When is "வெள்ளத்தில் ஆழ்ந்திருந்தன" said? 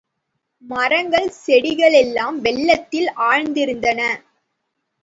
2.39-4.01